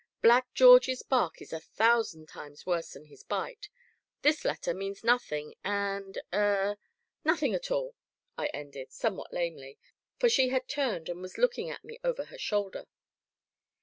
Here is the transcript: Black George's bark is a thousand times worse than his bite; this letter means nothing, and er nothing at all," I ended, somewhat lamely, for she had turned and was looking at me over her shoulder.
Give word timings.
Black 0.23 0.51
George's 0.55 1.03
bark 1.03 1.43
is 1.43 1.53
a 1.53 1.59
thousand 1.59 2.27
times 2.27 2.65
worse 2.65 2.93
than 2.93 3.05
his 3.05 3.21
bite; 3.23 3.69
this 4.23 4.43
letter 4.43 4.73
means 4.73 5.03
nothing, 5.03 5.53
and 5.63 6.17
er 6.33 6.79
nothing 7.23 7.53
at 7.53 7.69
all," 7.69 7.95
I 8.35 8.47
ended, 8.47 8.91
somewhat 8.91 9.31
lamely, 9.31 9.77
for 10.17 10.27
she 10.27 10.49
had 10.49 10.67
turned 10.67 11.07
and 11.07 11.21
was 11.21 11.37
looking 11.37 11.69
at 11.69 11.83
me 11.85 11.99
over 12.03 12.25
her 12.25 12.39
shoulder. 12.39 12.87